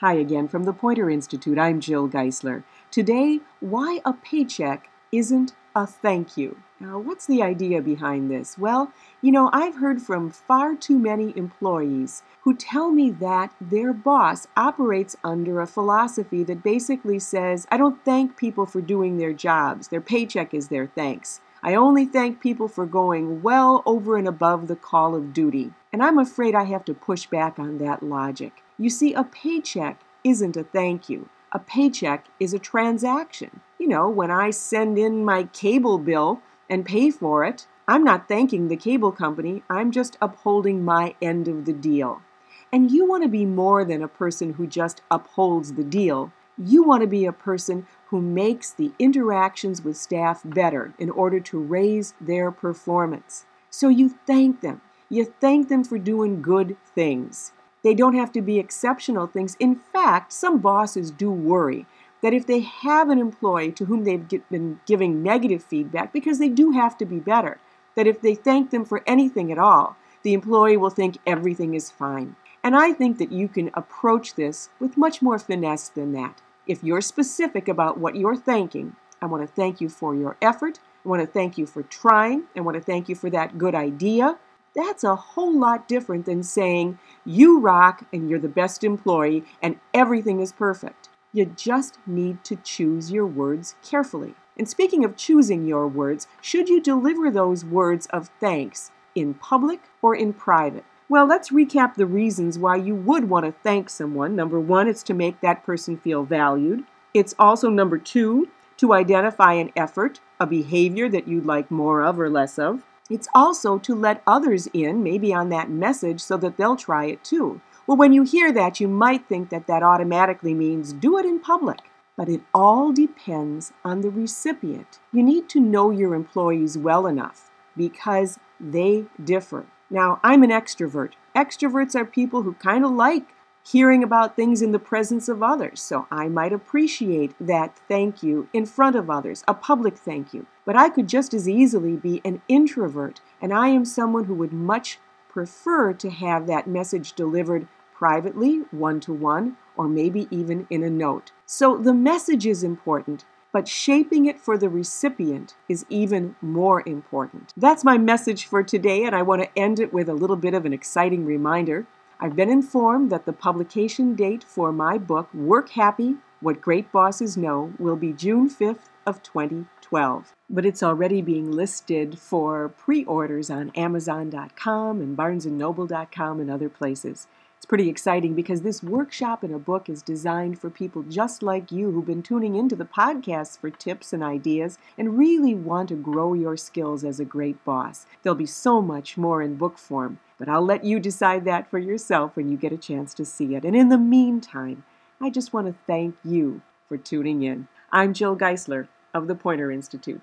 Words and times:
Hi 0.00 0.14
again 0.14 0.46
from 0.46 0.62
the 0.62 0.72
Poynter 0.72 1.10
Institute. 1.10 1.58
I'm 1.58 1.80
Jill 1.80 2.08
Geisler. 2.08 2.62
Today, 2.88 3.40
why 3.58 4.00
a 4.04 4.12
paycheck 4.12 4.88
isn't 5.10 5.54
a 5.74 5.88
thank 5.88 6.36
you. 6.36 6.58
Now, 6.78 7.00
what's 7.00 7.26
the 7.26 7.42
idea 7.42 7.82
behind 7.82 8.30
this? 8.30 8.56
Well, 8.56 8.92
you 9.20 9.32
know, 9.32 9.50
I've 9.52 9.78
heard 9.78 10.00
from 10.00 10.30
far 10.30 10.76
too 10.76 11.00
many 11.00 11.36
employees 11.36 12.22
who 12.42 12.54
tell 12.54 12.92
me 12.92 13.10
that 13.10 13.52
their 13.60 13.92
boss 13.92 14.46
operates 14.56 15.16
under 15.24 15.60
a 15.60 15.66
philosophy 15.66 16.44
that 16.44 16.62
basically 16.62 17.18
says, 17.18 17.66
I 17.68 17.76
don't 17.76 18.04
thank 18.04 18.36
people 18.36 18.66
for 18.66 18.80
doing 18.80 19.18
their 19.18 19.32
jobs, 19.32 19.88
their 19.88 20.00
paycheck 20.00 20.54
is 20.54 20.68
their 20.68 20.86
thanks. 20.86 21.40
I 21.60 21.74
only 21.74 22.04
thank 22.04 22.40
people 22.40 22.68
for 22.68 22.86
going 22.86 23.42
well 23.42 23.82
over 23.84 24.16
and 24.16 24.28
above 24.28 24.68
the 24.68 24.76
call 24.76 25.16
of 25.16 25.32
duty. 25.32 25.72
And 25.92 26.04
I'm 26.04 26.20
afraid 26.20 26.54
I 26.54 26.66
have 26.66 26.84
to 26.84 26.94
push 26.94 27.26
back 27.26 27.58
on 27.58 27.78
that 27.78 28.04
logic. 28.04 28.62
You 28.78 28.90
see, 28.90 29.12
a 29.12 29.24
paycheck 29.24 30.00
isn't 30.22 30.56
a 30.56 30.62
thank 30.62 31.08
you. 31.08 31.28
A 31.50 31.58
paycheck 31.58 32.26
is 32.38 32.54
a 32.54 32.58
transaction. 32.60 33.60
You 33.78 33.88
know, 33.88 34.08
when 34.08 34.30
I 34.30 34.50
send 34.50 34.98
in 34.98 35.24
my 35.24 35.44
cable 35.44 35.98
bill 35.98 36.42
and 36.70 36.86
pay 36.86 37.10
for 37.10 37.44
it, 37.44 37.66
I'm 37.88 38.04
not 38.04 38.28
thanking 38.28 38.68
the 38.68 38.76
cable 38.76 39.10
company, 39.10 39.62
I'm 39.68 39.90
just 39.90 40.16
upholding 40.20 40.84
my 40.84 41.16
end 41.20 41.48
of 41.48 41.64
the 41.64 41.72
deal. 41.72 42.22
And 42.70 42.90
you 42.90 43.04
want 43.04 43.22
to 43.22 43.28
be 43.28 43.46
more 43.46 43.84
than 43.84 44.02
a 44.02 44.08
person 44.08 44.54
who 44.54 44.66
just 44.66 45.00
upholds 45.10 45.72
the 45.72 45.84
deal. 45.84 46.32
You 46.56 46.82
want 46.84 47.00
to 47.00 47.06
be 47.06 47.24
a 47.24 47.32
person 47.32 47.86
who 48.08 48.20
makes 48.20 48.70
the 48.70 48.92
interactions 48.98 49.82
with 49.82 49.96
staff 49.96 50.42
better 50.44 50.92
in 50.98 51.08
order 51.10 51.40
to 51.40 51.58
raise 51.58 52.14
their 52.20 52.52
performance. 52.52 53.46
So 53.70 53.88
you 53.88 54.10
thank 54.26 54.60
them. 54.60 54.82
You 55.08 55.24
thank 55.24 55.68
them 55.68 55.82
for 55.82 55.98
doing 55.98 56.42
good 56.42 56.76
things. 56.94 57.52
They 57.88 57.94
don't 57.94 58.16
have 58.16 58.32
to 58.32 58.42
be 58.42 58.58
exceptional 58.58 59.26
things. 59.26 59.56
In 59.58 59.74
fact, 59.74 60.30
some 60.30 60.58
bosses 60.58 61.10
do 61.10 61.30
worry 61.30 61.86
that 62.20 62.34
if 62.34 62.46
they 62.46 62.60
have 62.60 63.08
an 63.08 63.18
employee 63.18 63.72
to 63.72 63.86
whom 63.86 64.04
they've 64.04 64.28
been 64.50 64.78
giving 64.84 65.22
negative 65.22 65.64
feedback, 65.64 66.12
because 66.12 66.38
they 66.38 66.50
do 66.50 66.72
have 66.72 66.98
to 66.98 67.06
be 67.06 67.18
better, 67.18 67.58
that 67.96 68.06
if 68.06 68.20
they 68.20 68.34
thank 68.34 68.72
them 68.72 68.84
for 68.84 69.02
anything 69.06 69.50
at 69.50 69.58
all, 69.58 69.96
the 70.22 70.34
employee 70.34 70.76
will 70.76 70.90
think 70.90 71.16
everything 71.26 71.72
is 71.72 71.90
fine. 71.90 72.36
And 72.62 72.76
I 72.76 72.92
think 72.92 73.16
that 73.16 73.32
you 73.32 73.48
can 73.48 73.70
approach 73.72 74.34
this 74.34 74.68
with 74.78 74.98
much 74.98 75.22
more 75.22 75.38
finesse 75.38 75.88
than 75.88 76.12
that. 76.12 76.42
If 76.66 76.84
you're 76.84 77.00
specific 77.00 77.68
about 77.68 77.96
what 77.96 78.16
you're 78.16 78.36
thanking, 78.36 78.96
I 79.22 79.24
want 79.24 79.48
to 79.48 79.54
thank 79.54 79.80
you 79.80 79.88
for 79.88 80.14
your 80.14 80.36
effort. 80.42 80.78
I 81.06 81.08
want 81.08 81.22
to 81.22 81.26
thank 81.26 81.56
you 81.56 81.64
for 81.64 81.82
trying. 81.84 82.42
I 82.54 82.60
want 82.60 82.74
to 82.74 82.82
thank 82.82 83.08
you 83.08 83.14
for 83.14 83.30
that 83.30 83.56
good 83.56 83.74
idea. 83.74 84.36
That's 84.78 85.02
a 85.02 85.16
whole 85.16 85.58
lot 85.58 85.88
different 85.88 86.24
than 86.24 86.44
saying 86.44 87.00
you 87.24 87.58
rock 87.58 88.04
and 88.12 88.30
you're 88.30 88.38
the 88.38 88.48
best 88.48 88.84
employee 88.84 89.42
and 89.60 89.80
everything 89.92 90.38
is 90.38 90.52
perfect. 90.52 91.08
You 91.32 91.46
just 91.46 91.98
need 92.06 92.44
to 92.44 92.54
choose 92.54 93.10
your 93.10 93.26
words 93.26 93.74
carefully. 93.82 94.34
And 94.56 94.68
speaking 94.68 95.04
of 95.04 95.16
choosing 95.16 95.66
your 95.66 95.88
words, 95.88 96.28
should 96.40 96.68
you 96.68 96.80
deliver 96.80 97.28
those 97.28 97.64
words 97.64 98.06
of 98.12 98.30
thanks 98.38 98.92
in 99.16 99.34
public 99.34 99.80
or 100.00 100.14
in 100.14 100.32
private? 100.32 100.84
Well, 101.08 101.26
let's 101.26 101.50
recap 101.50 101.96
the 101.96 102.06
reasons 102.06 102.56
why 102.56 102.76
you 102.76 102.94
would 102.94 103.28
want 103.28 103.46
to 103.46 103.52
thank 103.64 103.90
someone. 103.90 104.36
Number 104.36 104.60
one, 104.60 104.86
it's 104.86 105.02
to 105.04 105.12
make 105.12 105.40
that 105.40 105.64
person 105.64 105.96
feel 105.96 106.22
valued. 106.22 106.84
It's 107.12 107.34
also, 107.36 107.68
number 107.68 107.98
two, 107.98 108.48
to 108.76 108.94
identify 108.94 109.54
an 109.54 109.72
effort, 109.74 110.20
a 110.38 110.46
behavior 110.46 111.08
that 111.08 111.26
you'd 111.26 111.46
like 111.46 111.68
more 111.68 112.00
of 112.00 112.20
or 112.20 112.30
less 112.30 112.60
of. 112.60 112.84
It's 113.10 113.28
also 113.34 113.78
to 113.78 113.94
let 113.94 114.22
others 114.26 114.68
in, 114.72 115.02
maybe 115.02 115.32
on 115.32 115.48
that 115.48 115.70
message, 115.70 116.20
so 116.20 116.36
that 116.38 116.56
they'll 116.56 116.76
try 116.76 117.06
it 117.06 117.24
too. 117.24 117.60
Well, 117.86 117.96
when 117.96 118.12
you 118.12 118.22
hear 118.22 118.52
that, 118.52 118.80
you 118.80 118.88
might 118.88 119.28
think 119.28 119.48
that 119.48 119.66
that 119.66 119.82
automatically 119.82 120.52
means 120.54 120.92
do 120.92 121.16
it 121.18 121.24
in 121.24 121.40
public. 121.40 121.78
But 122.16 122.28
it 122.28 122.42
all 122.52 122.92
depends 122.92 123.72
on 123.84 124.00
the 124.00 124.10
recipient. 124.10 124.98
You 125.12 125.22
need 125.22 125.48
to 125.50 125.60
know 125.60 125.90
your 125.90 126.14
employees 126.14 126.76
well 126.76 127.06
enough 127.06 127.50
because 127.76 128.38
they 128.58 129.06
differ. 129.22 129.66
Now, 129.88 130.20
I'm 130.22 130.42
an 130.42 130.50
extrovert. 130.50 131.12
Extroverts 131.34 131.94
are 131.94 132.04
people 132.04 132.42
who 132.42 132.54
kind 132.54 132.84
of 132.84 132.90
like 132.90 133.28
hearing 133.70 134.02
about 134.02 134.34
things 134.34 134.62
in 134.62 134.72
the 134.72 134.78
presence 134.78 135.28
of 135.28 135.42
others. 135.42 135.80
So 135.80 136.06
I 136.10 136.28
might 136.28 136.52
appreciate 136.52 137.34
that 137.38 137.78
thank 137.86 138.22
you 138.22 138.48
in 138.52 138.64
front 138.64 138.96
of 138.96 139.10
others, 139.10 139.44
a 139.46 139.54
public 139.54 139.96
thank 139.96 140.32
you. 140.32 140.46
But 140.64 140.76
I 140.76 140.88
could 140.88 141.08
just 141.08 141.34
as 141.34 141.48
easily 141.48 141.96
be 141.96 142.22
an 142.24 142.40
introvert, 142.48 143.20
and 143.42 143.52
I 143.52 143.68
am 143.68 143.84
someone 143.84 144.24
who 144.24 144.34
would 144.34 144.52
much 144.52 144.98
prefer 145.28 145.92
to 145.92 146.10
have 146.10 146.46
that 146.46 146.66
message 146.66 147.12
delivered 147.12 147.68
privately, 147.94 148.62
one 148.70 149.00
to 149.00 149.12
one, 149.12 149.56
or 149.76 149.88
maybe 149.88 150.28
even 150.30 150.66
in 150.70 150.82
a 150.82 150.90
note. 150.90 151.32
So 151.44 151.76
the 151.76 151.94
message 151.94 152.46
is 152.46 152.64
important, 152.64 153.24
but 153.52 153.68
shaping 153.68 154.26
it 154.26 154.38
for 154.38 154.56
the 154.56 154.68
recipient 154.68 155.56
is 155.68 155.84
even 155.88 156.36
more 156.40 156.82
important. 156.88 157.52
That's 157.56 157.84
my 157.84 157.98
message 157.98 158.46
for 158.46 158.62
today, 158.62 159.04
and 159.04 159.14
I 159.14 159.22
want 159.22 159.42
to 159.42 159.58
end 159.58 159.78
it 159.78 159.92
with 159.92 160.08
a 160.08 160.14
little 160.14 160.36
bit 160.36 160.54
of 160.54 160.64
an 160.64 160.72
exciting 160.72 161.24
reminder. 161.24 161.86
I've 162.20 162.34
been 162.34 162.50
informed 162.50 163.10
that 163.10 163.26
the 163.26 163.32
publication 163.32 164.16
date 164.16 164.42
for 164.42 164.72
my 164.72 164.98
book, 164.98 165.32
Work 165.32 165.70
Happy 165.70 166.16
What 166.40 166.60
Great 166.60 166.90
Bosses 166.90 167.36
Know, 167.36 167.72
will 167.78 167.94
be 167.94 168.12
June 168.12 168.50
5th 168.50 168.86
of 169.06 169.22
2012. 169.22 170.34
But 170.50 170.66
it's 170.66 170.82
already 170.82 171.22
being 171.22 171.52
listed 171.52 172.18
for 172.18 172.70
pre-orders 172.70 173.50
on 173.50 173.70
Amazon.com 173.76 175.00
and 175.00 175.16
BarnesandNoble.com 175.16 176.40
and 176.40 176.50
other 176.50 176.68
places. 176.68 177.28
Pretty 177.68 177.90
exciting 177.90 178.32
because 178.32 178.62
this 178.62 178.82
workshop 178.82 179.44
in 179.44 179.52
a 179.52 179.58
book 179.58 179.90
is 179.90 180.00
designed 180.00 180.58
for 180.58 180.70
people 180.70 181.02
just 181.02 181.42
like 181.42 181.70
you 181.70 181.90
who've 181.90 182.06
been 182.06 182.22
tuning 182.22 182.54
into 182.54 182.74
the 182.74 182.86
podcast 182.86 183.58
for 183.58 183.68
tips 183.68 184.14
and 184.14 184.22
ideas 184.22 184.78
and 184.96 185.18
really 185.18 185.54
want 185.54 185.90
to 185.90 185.94
grow 185.94 186.32
your 186.32 186.56
skills 186.56 187.04
as 187.04 187.20
a 187.20 187.26
great 187.26 187.62
boss. 187.66 188.06
There'll 188.22 188.34
be 188.34 188.46
so 188.46 188.80
much 188.80 189.18
more 189.18 189.42
in 189.42 189.56
book 189.56 189.76
form, 189.76 190.18
but 190.38 190.48
I'll 190.48 190.64
let 190.64 190.82
you 190.82 190.98
decide 190.98 191.44
that 191.44 191.70
for 191.70 191.78
yourself 191.78 192.36
when 192.36 192.48
you 192.48 192.56
get 192.56 192.72
a 192.72 192.78
chance 192.78 193.12
to 193.12 193.26
see 193.26 193.54
it. 193.54 193.66
And 193.66 193.76
in 193.76 193.90
the 193.90 193.98
meantime, 193.98 194.84
I 195.20 195.28
just 195.28 195.52
want 195.52 195.66
to 195.66 195.74
thank 195.86 196.14
you 196.24 196.62
for 196.88 196.96
tuning 196.96 197.42
in. 197.42 197.68
I'm 197.92 198.14
Jill 198.14 198.34
Geisler 198.34 198.88
of 199.12 199.26
the 199.26 199.34
Poynter 199.34 199.70
Institute. 199.70 200.16